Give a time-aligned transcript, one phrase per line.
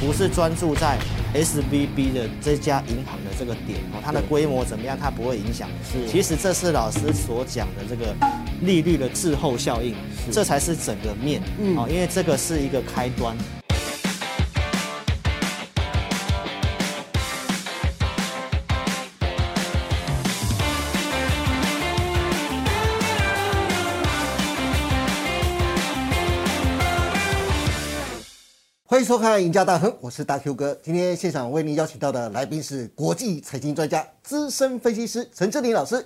[0.00, 0.96] 不是专注在
[1.34, 5.68] S V B 的这家银行的这个点哦，它的规模怎么样，它不会影响。
[5.84, 8.14] 是其实这是老师所讲的这个
[8.62, 9.94] 利率的滞后效应，
[10.30, 11.42] 这才是整个面。
[11.58, 13.36] 嗯，哦，因为这个是一个开端。
[28.98, 30.76] 欢迎收看《赢家大亨》，我是大 Q 哥。
[30.82, 36.04] 今天现场为您邀请到的来宾是国际财经专家、资深分析师陈志林老师。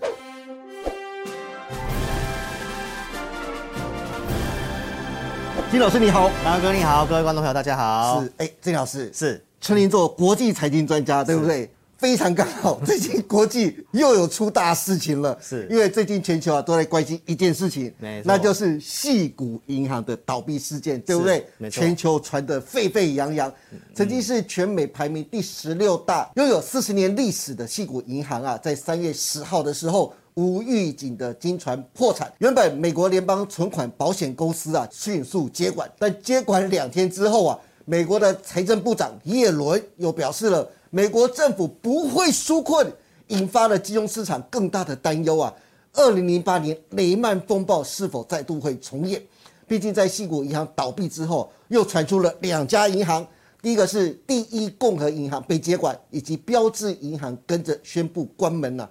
[5.70, 8.22] 金老师你好，大哥你好，各位观众朋友大家好。
[8.22, 11.70] 是哎，郑老师是春林做国际财经专家，对不对？
[12.02, 15.68] 非常刚好， 最近国际又有出大事情了，是。
[15.70, 17.94] 因为最近全球啊都在关心一件事情，
[18.24, 21.46] 那就是系股银行的倒闭事件，对不对？
[21.70, 23.50] 全球传得沸沸扬扬，
[23.94, 30.12] 曾经是全美排名第十六大、拥有四十年历史的系股银行啊，在三月十号的时候。
[30.34, 42.92] 无预警的金传破产，原本美国联邦存款保险公司啊迅速接管，但接管两天之后啊，美国的财政部长耶伦又表示了，美国政府不会纾困，
[43.28, 45.50] 引发了金融市场更大的担忧啊。
[45.94, 49.22] 二零零八年雷曼风暴是否再度会重演？
[49.66, 53.26] 毕竟在西谷银行倒闭之后，又传出了两家银行，
[53.62, 58.90] 第一个是第一共和银行被接管，以及标志银行跟着宣布关门了、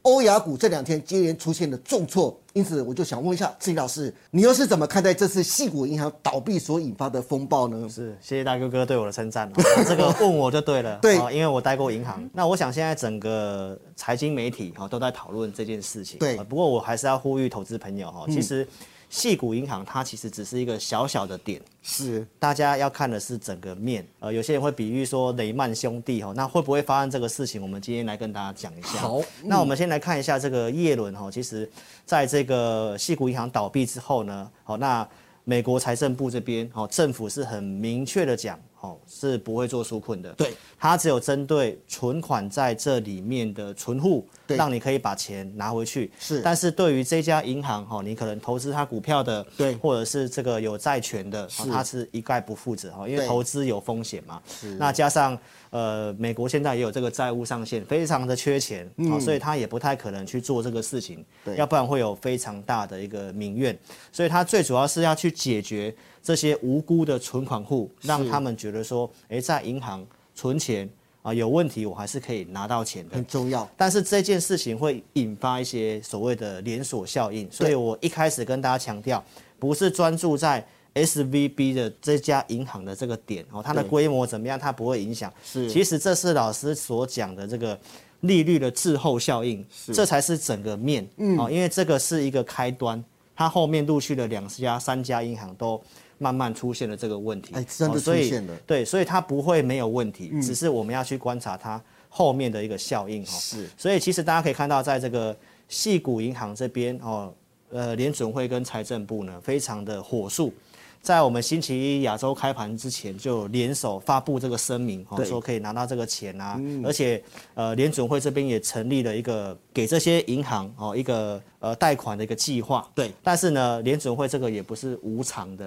[0.00, 7.88] 欧亚股这两天接连出现了重挫，因此我就想问一下志毅老师，你又是怎么看待这次系股银行倒闭所引发的风暴呢？
[7.88, 9.62] 是，谢谢大哥哥对我的称赞、哦。
[9.88, 12.28] 这个问我就对了，对哦因为我待过银行。
[12.32, 16.18] 那我想现在整个财经媒体哈、哦、都在讨论这件事情。
[16.18, 18.66] 对呃不过我还是要呼吁投资朋友哈、哦，其实
[19.12, 21.60] 细股银行它其实只是一个小小的点。
[21.82, 27.60] 是大家要看的是整个面，呃，有些人会比喻说雷曼兄弟哦，那会不会发生这个事情？
[27.60, 29.00] 我们今天来跟大家讲一下。
[29.00, 31.70] 好那我们先来看一下这个叶伦哈，其实
[32.06, 35.06] 在这个系股银行倒闭之后呢，好，那
[35.44, 40.32] 美国财政部这边哦，政府是很明确的讲，哦，是不会做纾困的。
[40.32, 46.10] 对，它只有针对存款在这里面的存户，对让你可以把钱拿回去。
[46.18, 54.42] 是但是对于这家银行哈，你可能投资它股票的，对或者是这个有债权的，它是一概不负责哈，因为投资有风险嘛。
[54.48, 55.38] 是那加上
[55.72, 61.24] 呃，美国现在也有这个债务上限，非常的缺钱，好、所以他也不太可能去做这个事情，
[61.56, 63.76] 要不然会有非常大的一个民怨。
[64.12, 70.86] 所以他最主要是要去解决这些无辜的存款户，让他们觉得说，诶，在银行存钱
[71.22, 73.24] 啊有问题，我还是可以拿到钱的很。
[73.24, 73.66] 重要。
[73.74, 79.24] 但是这件事情会引发一些所谓的连锁效应，所以我一开始跟大家强调，
[79.58, 80.62] 不是专注在
[80.94, 85.32] S V B 的这家银行的这个点哦，它的对规模怎么样，它不会影响。
[85.44, 87.78] 是其实这是老师所讲的这个
[88.20, 91.08] 利率的滞后效应，这才是整个面。
[91.16, 93.02] 嗯，哦，因为这个是一个开端，
[93.34, 95.80] 它后面陆续的两家、三家银行都。
[96.18, 103.36] 慢慢出现了这个问题，哎真的出现了对，所以它不会没有问题，只是我们要去观察它后面的一个效应哈。
[103.40, 105.36] 是所以其实大家可以看到，在这个
[105.68, 107.34] 系股银行这边哦，
[107.70, 110.54] 呃，联准会跟财政部呢非常的火速，
[111.02, 117.20] 在我们星期一亚洲开盘之前就联手发布这个声明，哦，说可以拿到这个钱啊，而且
[117.54, 123.10] 呃，联准会这边也成立了一个给这些银行哦一个呃贷款的一个计划，对。
[123.20, 125.66] 但是呢，联准会这个也不是无偿的，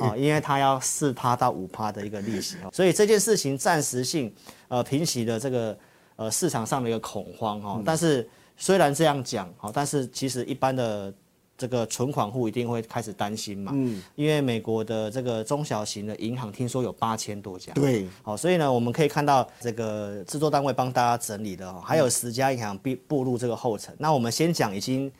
[0.00, 2.70] 啊， 因为它要四趴到五趴的一个利息，哦。
[2.72, 4.34] 所以这件事情暂时性
[4.66, 5.78] 呃平息了这个
[6.16, 11.14] 呃市场上的一个恐慌哈、但是虽然这样讲哈，但是其实一般的
[11.56, 23.94] 这个存款户一定会开始担心嘛，嗯，因为美国的这个中小型的银行听说有八千多家，对，好，所以呢，我们可以看到这个制作单位帮大家整理的哦，还有十家银行步步入这个后尘。
[23.98, 25.12] 那我们先讲已经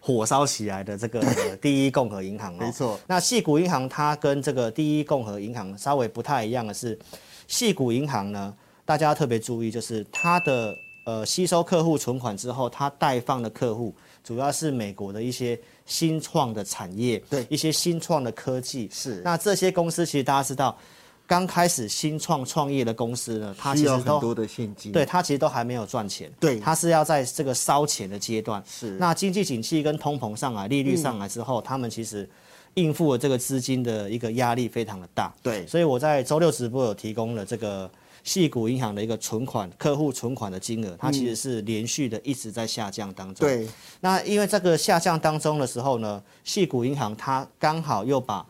[0.00, 1.22] 火烧起来的这个
[1.60, 2.98] 第一共和银行哦，没错。
[3.06, 6.98] 那细谷银行它跟这个第一共和银行稍微不太一样的是，
[7.46, 8.52] 细谷银行呢，
[8.84, 10.74] 大家要特别注意，就是它的
[11.06, 13.94] 呃吸收客户存款之后，它贷放的客户
[14.24, 18.90] 主要是美国的一些新创的产业，对一些新创的科技。
[18.92, 20.76] 是那这些公司其实大家知道，
[21.24, 24.90] 刚开始新创创业的公司呢，它其实都很多的现金。
[24.90, 28.60] 对，它其实都还没有赚钱，对它是要在这个烧钱的阶段。
[28.68, 32.28] 是那经济景气跟通膨上来，利率上来之后，他们其实
[32.74, 35.32] 应付了这个资金的一个压力非常的大。
[35.40, 37.88] 对所以我在周六直播有提供了这个
[38.26, 43.46] 细股银行的一个存款客户存款的金额，它其实是连续的一直在下降当中。
[43.46, 43.68] 对，
[44.00, 48.44] 那因为这个下降当中的时候呢，细股银行它刚好又把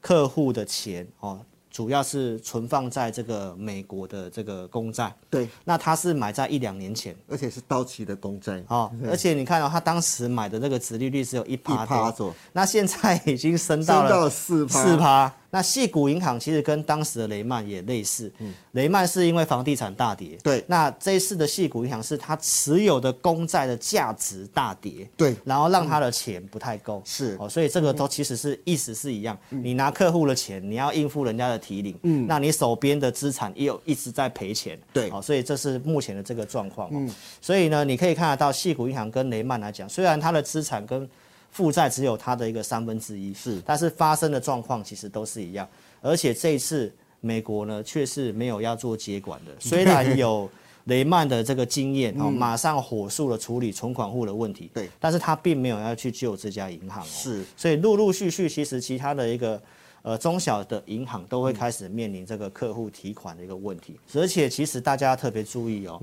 [0.00, 1.38] 客户的钱哦
[1.70, 7.14] 主要是存放在这个美国的这个公债，对，那它是买在一两年前。
[7.28, 15.32] 而且是到期的公债，哦，而且你看到、哦、他当时买的那个殖利率只有一一趴多，趴左，那现在已经升到了升到了四趴，四趴。
[15.50, 18.32] 那细股银行其实跟当时的雷曼也类似，
[18.72, 20.64] 雷曼是因为房地产大跌，对。
[20.68, 25.34] 那这一次的细股银行是它持有的公债的价值大跌，对。
[25.44, 27.36] 然后让它的钱不太够，是。
[27.40, 35.10] 哦，所以这个都其实是意思是一样，你拿客户的钱，你要应付人家的提领，嗯，那你手边的资产也有一直在赔钱，对。
[35.10, 41.08] 哦，所以这是目前的这个状况，嗯，所以呢，你可以看得到细股银行跟雷曼来讲，虽然它的资产跟
[41.50, 43.60] 负债只有它的一个三分之一，是。
[43.64, 45.68] 但是发生的状况其实都是一样，
[46.00, 50.48] 而且这一次美国呢却是没有要做接管的， 虽然有
[50.84, 54.88] 雷曼的这个经验哦，马上火速的处理存款户的问题，对。
[54.98, 57.44] 但是他并没有要去救这家银行哦，是。
[57.56, 59.60] 所以陆陆续续其实其他的一个。
[60.02, 66.00] 呃，中小的银行都会开始面临这个客户提款的一个问题，而且其实大家特别注意哦，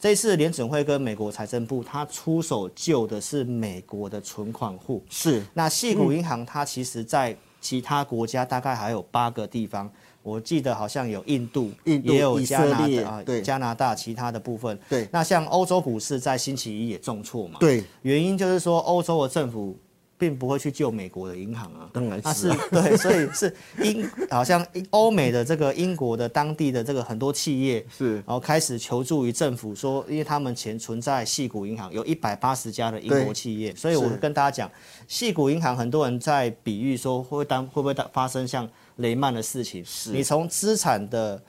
[0.00, 5.42] 这一次联准会跟美国财政部，它出手救的是美国的存款户，是。
[5.54, 9.90] 那细股银行它其实在其他国家大概还有八个地方，
[10.22, 14.78] 我记得好像有印度，印度也有以加拿大啊对，加拿大其他的部分。
[14.88, 15.08] 对。
[15.10, 19.76] 那像欧洲股市在星期一也重挫嘛，对，原因就是说欧洲的政府。
[20.18, 28.16] 并不会去救美国的银行啊，当然是 对，所以是英好像欧美的这个英国的当地的这个很多企业是。
[28.16, 34.70] 然后开始求助于政府，说因为他们钱存在细谷银行，有一百八十家的英国企业，所以我跟大家讲，
[35.06, 40.10] 细谷银行很多人在比喻说会当会不会发生像雷曼的事情，是。
[40.10, 41.40] 你从资产的。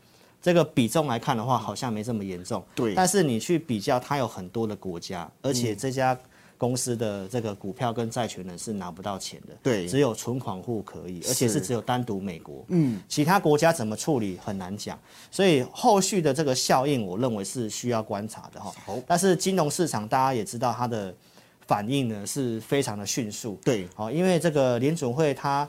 [0.41, 2.63] 这个比重来看的话，好像没这么严重。
[2.73, 2.95] 对。
[2.95, 5.53] 但是你去比较，它有很多的国家，而嗯。
[5.53, 6.17] 且这家
[6.59, 9.57] 公司的这个股票跟债权人是拿不到钱的。
[9.63, 12.65] 对只有存款户可以，而且是是只有单独美国。
[12.67, 14.99] 嗯，其他国家怎么处理很难讲，
[15.31, 18.71] 所以后续的这个效应，我认为是需要观察的哈。
[18.85, 21.15] 好但是金融市场大家也知道它的
[21.65, 23.57] 反应呢是非常的迅速。
[23.63, 25.67] 对好，因为这个联准会它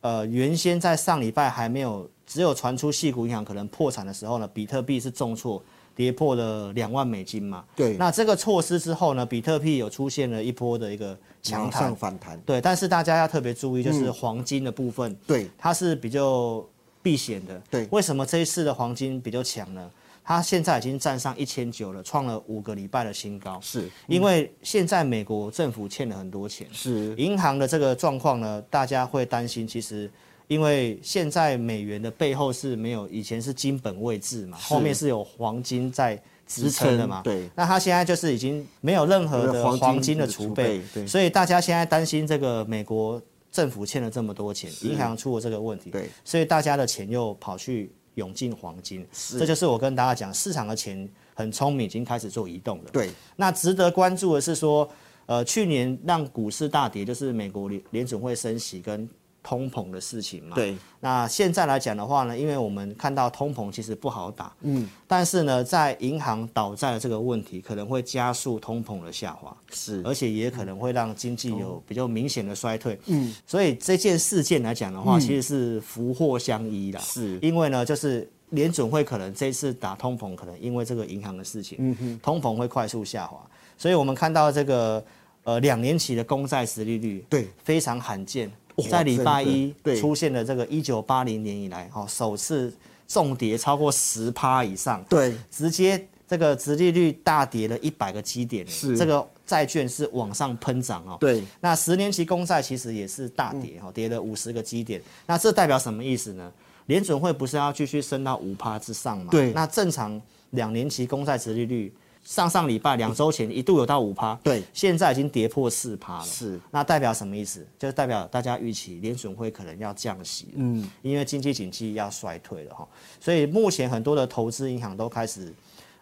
[0.00, 5.62] 呃原先在上礼拜还没有只有传出系股银行可能破产的时候呢，比特币是重挫。
[5.94, 7.62] 跌破了两万美金嘛？
[7.76, 16.64] 对那这个措施之后呢，比特币有出现了一波的一个强上，反弹，对，但是大家要特别注意，就是黄金的部分，对它是比较
[17.02, 17.60] 避险的。
[17.70, 19.90] 对为什么这一次的黄金比较强呢？
[20.24, 23.60] 它现在已经站上一千九了，创了五个礼拜的新高。
[23.60, 29.68] 是因为现在美国政府欠了很多钱，是银行的这个状况呢，大家会担心。
[29.68, 30.10] 其实，
[30.48, 37.22] 因为现在美元的背后是没有以前是金本位制嘛，后面是有黄金在支撑的嘛。
[37.22, 37.48] 对。
[37.54, 41.06] 那它现在就是已经没有任何的黄金的的储备储备，对。
[41.06, 49.06] 所以大家现在担心这个美国政府欠了这么多钱，银行出了这个问题，对，所以大家的钱又跑去涌进黄金，
[49.38, 52.84] 这就是我跟大家讲，市场的钱很聪明，已经开始做移动了。
[52.90, 53.10] 对。
[53.36, 54.88] 那值得关注的是说，
[55.26, 59.06] 呃，去年让股市大跌，就是美国联联准会升息跟
[59.42, 60.54] 通膨的事情嘛。。
[60.54, 60.76] 对。
[61.00, 70.00] 那现在来讲的话呢，因为我们看到通膨其实不好打，嗯，但是呢，在银行倒债的这个问题，可能会加速通膨的下滑，是。
[70.04, 72.98] 而且也可能会让经济有比较明显的衰退。
[73.06, 77.00] 嗯，所以这件事件来讲的话，其实是福祸相依啦。
[77.00, 77.38] 是。
[77.40, 83.40] 因为呢，就是联准会可能这次打通膨，可能因为这个银行的事情，嗯通膨会快速下滑，
[83.76, 85.02] 所以我们看到这个
[85.44, 87.48] 呃两年期的公债实利率，对。
[87.64, 88.52] 非常罕见哇，
[88.90, 92.72] 在礼拜一出现了这个一九八零年以来，哈，首次
[93.06, 101.16] 重跌超过十趴以上，对直接这个殖利率大跌了一百个基点，是这个债券是往上喷涨哦。
[101.20, 105.00] 对那十年期公债其实也是大跌哈、哦，跌了五十个基点。
[105.26, 106.50] 那这代表什么意思呢？
[106.86, 109.28] 联准会不是要继续升到五趴之上吗？
[109.30, 116.24] 对那正常两年期公债殖利率，上上礼拜两周前一度有到五趴，对现在已经跌破四趴了。
[116.24, 117.66] 是那代表什么意思？
[117.78, 122.88] 就是代表大家预期联准会可能要降息，嗯，因为经济景气要衰退了哈，
[123.20, 125.52] 所以目前很多的投资银行都开始。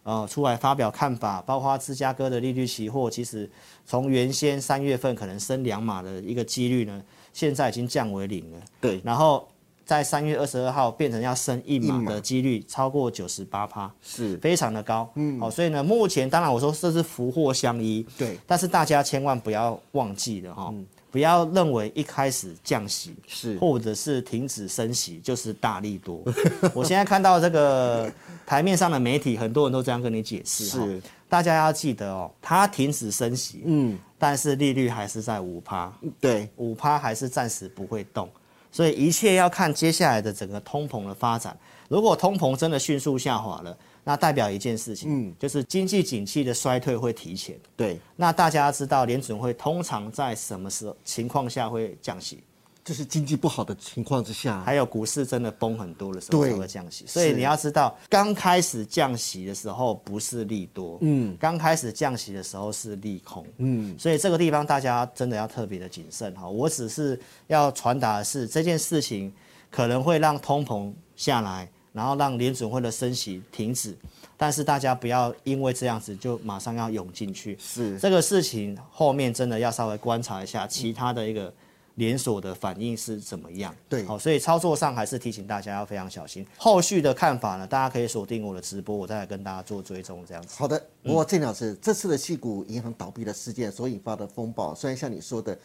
[0.02, 3.48] 呃，出来发表看法，包括芝加哥的利率期货，其实
[3.84, 7.02] 从原先三月份可能升两码的一个几率呢，
[7.34, 8.58] 现在已经降为零了。
[8.80, 9.46] 对然后
[9.90, 14.36] 在三月二十二号变成要升一码的几率超过九十八趴，是。
[14.36, 15.10] 非常的高。
[15.16, 18.38] 嗯，好、所以呢，目前当然我说这是福祸相依，对。
[18.46, 20.72] 但是大家千万不要忘记了哈、
[21.10, 23.58] 不要认为一开始降息是。
[23.58, 26.22] 或者是停止升息就是大力多。
[26.72, 28.08] 我现在看到这个
[28.46, 33.98] 台面上的媒体，很多人都这样跟你解释哈是大家要记得哦，它停止升息，嗯。
[34.16, 36.48] 但是利率还是在五趴，对。
[36.58, 38.30] 五趴还是暂时不会动。
[38.72, 41.56] 所以一切要看接下来的整个通膨的发展。
[41.88, 47.58] 如果通膨真的迅速下滑了，那代表一件事情，嗯，就是经济景气的衰退会提前。
[47.76, 52.42] 对，那大家知道联准会通常在什么时候情况下会降息？
[52.90, 57.04] 就是经济不好的情况之下，还有股市真的崩很多的时候对才会降息。
[57.06, 66.48] 所以你要知道，刚开始降息的时候不是利多，嗯，刚开始降息的时候是利空，嗯，所以这个地方大家真的要特别的谨慎哈。
[66.48, 67.16] 我只是
[67.46, 69.32] 要传达的是这件事情
[69.70, 73.96] 可能会让通膨下来，然后让联准会的升息停止，
[74.36, 81.54] 但是大家不要因为这样子就马上要涌进去，是这个事情后面真的要稍微观察一下其他的一个
[82.00, 83.76] 连锁的反应是怎么样。
[83.86, 86.46] 对好，所以操作上还是提醒大家要非常小心。
[86.56, 90.54] 后续的看法呢，大家可以锁定我的直播，我再来跟大家做追踪，这样子。
[90.56, 95.56] 好的，不过郑老师，这次的系股银行倒闭的事件所引发的风暴，虽然像你说的，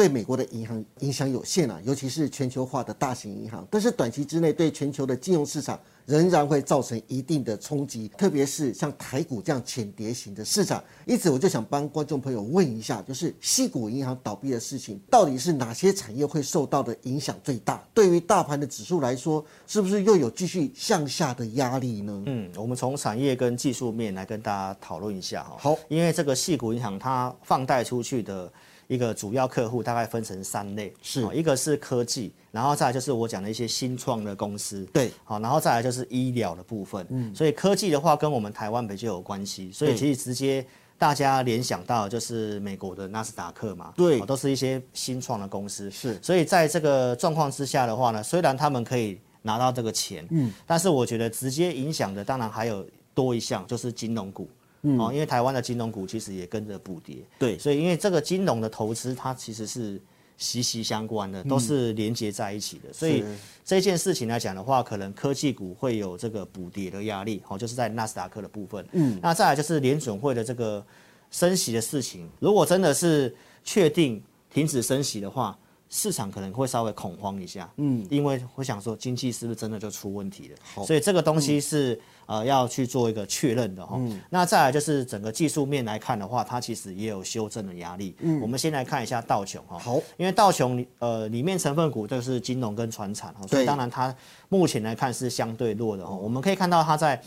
[0.00, 10.82] 对美国的银行影响有限啊，尤其是全球化的大型银行，但是短期之内对全球的金融市场仍然会造成一定的冲击，特别是像台股这样浅碟型的市场。
[11.04, 17.86] 因此，我就想帮观众朋友问一下，就是系股银行倒闭的事情，到底是哪些产业会受到的影响最大？
[17.92, 22.22] 对于大盘的指数来说，是不是又有继续向下的压力呢？
[22.24, 25.56] 嗯，我们从产业跟技术面来跟大家讨论一下哈。
[25.58, 28.50] 好因为这个西股银行它放贷出去的
[28.90, 31.22] 一个主要客户大概分成三类，是。
[31.22, 35.12] 哦一个是科技，然后再来就是我讲的一些新创的公司，对。
[35.22, 37.06] 好，然后再来就是医疗的部分。
[37.10, 40.66] 嗯，所以科技的话跟我们台湾比较有关系，所以其实直接
[40.98, 44.20] 大家联想到就是美国的纳斯达克嘛，对。
[44.20, 45.88] 哦都是一些新创的公司。
[45.88, 46.18] 是。
[46.20, 54.48] 所以在这个状况之下的话呢，虽然他们可以拿到这个钱，嗯，但是我觉得直接影响的当然还有多一项，就是金融股。
[54.82, 57.58] 嗯，哦，因为台湾的金融股其实也跟着补跌，对。
[57.58, 60.00] 所以因为这个金融的投资它其实是
[60.36, 63.36] 息息相关的，都是连接在一起的，所以是。
[63.64, 68.84] 这件事情来讲的话，可能科技股会有这个补跌的压力，哦，就是在纳斯达克的部分。
[68.92, 70.84] 嗯，那再来就是联准会的这个
[71.30, 73.32] 升息的事情，如果真的是
[73.62, 74.20] 确定
[74.52, 75.56] 停止升息的话，
[75.90, 77.68] 市场可能会稍微恐慌一下。
[77.76, 80.56] 嗯，因为会想说经济是不是真的就出问题了？
[80.74, 84.00] 好所以这个东西是、呃要去做一个确认的哈。
[84.30, 88.14] 那再来就是整个技术面来看的话，它其实也有修正的压力。
[88.20, 89.76] 嗯，我们先来看一下道琼哈。
[89.76, 94.14] 好，因为道琼呃里面成分股就是金融跟船产哈，所以当然它
[94.48, 96.14] 目前来看是相对弱的哈。
[96.14, 97.20] 我们可以看到它在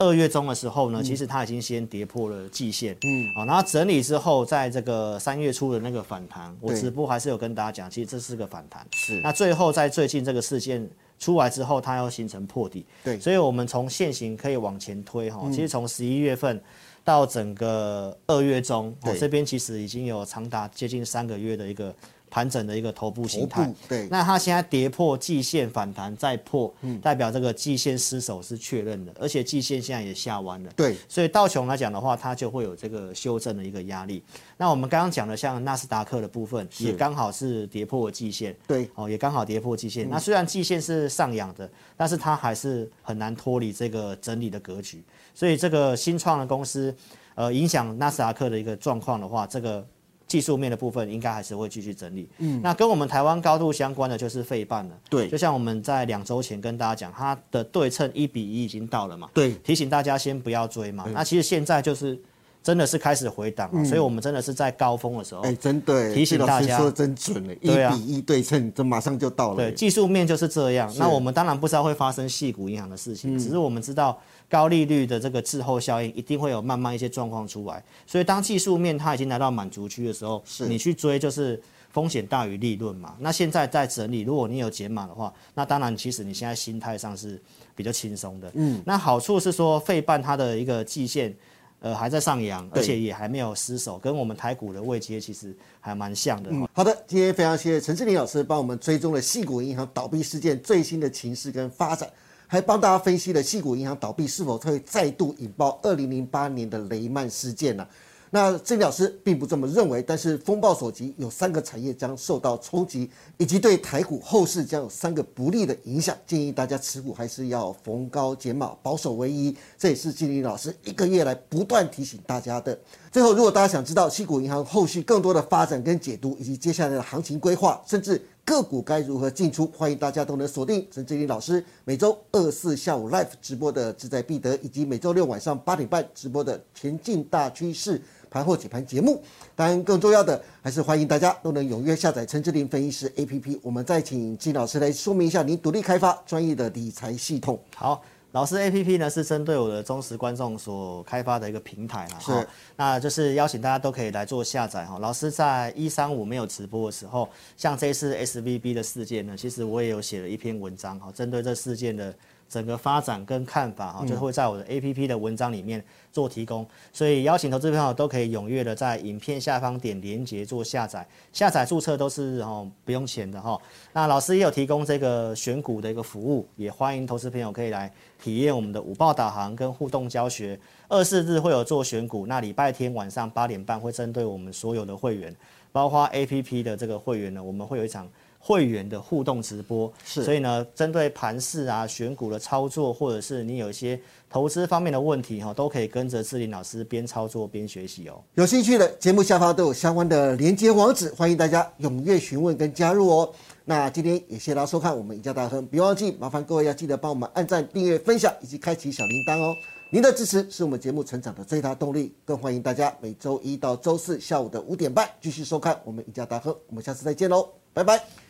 [0.00, 8.84] 二月中的时候呢，其实它已经先跌破了季线，嗯，好，然后整理之后，在这个三月初的那个反弹，我直播还是有跟大家讲，其实这是个反弹。
[8.92, 9.20] 是。
[9.22, 10.88] 那最后在最近这个事件
[11.18, 13.16] 出来之后，它要形成破底，对。
[13.16, 16.58] 嗯所以我们从现行可以往前推哈，其实从十一月份
[17.04, 21.94] 到整个二月中，哦这边其实已经有长达接近三个月的一个
[22.30, 23.70] 盘整的一个头部形态。
[23.88, 30.70] 对那它现在跌破季线反弹再破，嗯代表这个季线失守是确认的，而且季线现在也下弯了。
[30.76, 34.22] 对所以道琼来讲的话，它就会有这个修正的一个压力。
[34.56, 40.08] 那我们刚刚讲的像纳斯达克的部分，也刚好是跌破了季线，对哦，也刚好跌破季线。
[40.08, 45.02] 那虽然季线是上扬的，但是它还是很难脱离这个整理的格局。
[45.34, 46.94] 所以这个新创的公司，
[47.34, 49.86] 呃，影响纳斯达克的一个状况的话，这个
[50.30, 52.28] 技术面的部分应该还是会继续整理。
[52.38, 54.96] 嗯，那跟我们台湾高度相关的就是费半了。
[55.08, 59.28] 对就像我们在两周前跟大家讲，它的对称一比一已经到了嘛。
[59.34, 61.04] 对提醒大家先不要追嘛。
[61.12, 62.16] 那其实现在就是
[62.62, 70.92] 真的是开始回档了，所以我们真的是在高峰的时候，哎，真的，提醒这老师大家说的真准了，一比一对称，这马上就到了对，技术面就是这样。
[70.98, 77.82] 那我们当然不知道会发生细股银行的事情，只是我们知道高利率的这个滞后效应一定会有慢慢一些状况出来。
[78.06, 81.60] 所以当技术面它已经来到满足区的时候，你去追就是。
[81.92, 83.16] 风险大于利润嘛？
[83.18, 87.36] 那现在在整理，如果你有解码的话，那当然其实你现在心态上是
[87.74, 88.48] 比较轻松的。
[88.54, 91.34] 嗯，那好处是说费半它的一个季线，
[91.80, 96.50] 呃还在上扬，而且也还没有失守，跟我们台股的位阶其实还蛮像的。
[96.72, 102.08] 好的，今天非常谢谢陈志林老师帮我们追踪了细谷银行倒闭事件最新的情势跟发展，
[102.46, 107.86] 还帮大家分析了细谷银行倒闭是否会再度引爆二零零八年的雷曼事件呢、
[108.32, 116.16] 那郑老师并不这么认为，但是风暴所及，有三个产业将受到冲击，以及对台股后市将有三个不利的影响。
[116.28, 119.56] 建议大家持股还是要逢高减码，保守为宜。
[119.76, 122.78] 这也是金林老师一个月来不断提醒大家的。
[123.10, 129.66] 最后，如果大家想知道西谷银行后续更多的发展跟解读，以及接下来的行情规划，甚至个股该如何进出？
[129.76, 139.22] 欢迎大家都能锁定陈志林老师每周二四下午 live 直播的志在必得，以及每周六晚上八点半直播的前进大趋势盘后解盘节目。
[139.56, 143.58] 当然，更重要的还是欢迎大家都能踊跃下载陈志林分析师 APP。
[143.62, 147.58] 我们再请金老师来说明一下您独立开发专业的理财系统。
[147.74, 148.02] 好。
[148.32, 152.46] 老师 A P P 呢是针对我的忠实观众所开发的一个平台啦，是，
[152.76, 155.00] 那就是邀请大家都可以来做下载哈。
[155.00, 162.14] 老师在一三五没有直播的时候，像这次 S V B 的事件呢，其实我也有写了一篇文章哈，针对这事件的。
[162.50, 173.56] 整个发展跟看法哈，就会在我的 A P P 的文章里面做提供，所以邀请投资朋友都可以踊跃的在影片下方点连接做下载，下载注册都是哦不用钱的哈。
[173.92, 177.90] 那老师也有提供这个选股的一个服务，也欢迎投资朋友可以来
[178.20, 180.58] 体验我们的五报导航跟互动教学。
[180.88, 185.32] 二四日会有做选股，那礼拜天晚上八点半会针对我们所有的会员，
[185.70, 188.08] 包括 A P P 的这个会员呢，我们会有一场。
[188.42, 198.18] 会员的互动直播，是，所以呢，针对盘市啊、选股的操作，或者是你有一些投资方面的问题哈，都可以跟着志林老师边操作边学习哦。
[198.34, 203.30] 有兴趣的节目下方都有相关的连接网址，欢迎大家踊跃询问跟加入哦。
[203.66, 209.54] 那今天也谢谢大家收看我们赢家大亨，别忘记麻烦各位要记得帮我们按赞、订阅、分享以及开启小铃铛哦。
[209.92, 216.56] 您的支持是我们节目成长的最大动力，更欢迎大家每周一到周四下午的五点半继续收看我们赢家大亨。
[216.68, 218.29] 我们下次再见喽，拜拜。